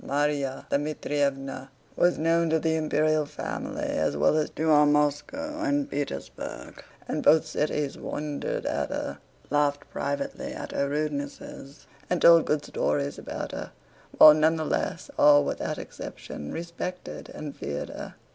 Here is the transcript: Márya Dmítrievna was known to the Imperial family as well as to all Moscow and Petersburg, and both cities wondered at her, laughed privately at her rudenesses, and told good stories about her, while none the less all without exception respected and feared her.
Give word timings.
Márya 0.03 0.67
Dmítrievna 0.69 1.67
was 1.95 2.17
known 2.17 2.49
to 2.49 2.57
the 2.57 2.75
Imperial 2.75 3.27
family 3.27 3.83
as 3.83 4.17
well 4.17 4.35
as 4.35 4.49
to 4.49 4.67
all 4.71 4.87
Moscow 4.87 5.59
and 5.61 5.87
Petersburg, 5.91 6.83
and 7.07 7.21
both 7.21 7.45
cities 7.45 7.99
wondered 7.99 8.65
at 8.65 8.89
her, 8.89 9.19
laughed 9.51 9.87
privately 9.91 10.53
at 10.53 10.71
her 10.71 10.89
rudenesses, 10.89 11.85
and 12.09 12.19
told 12.19 12.45
good 12.47 12.65
stories 12.65 13.19
about 13.19 13.51
her, 13.51 13.71
while 14.17 14.33
none 14.33 14.55
the 14.55 14.65
less 14.65 15.11
all 15.19 15.45
without 15.45 15.77
exception 15.77 16.51
respected 16.51 17.29
and 17.35 17.55
feared 17.55 17.89
her. 17.89 18.15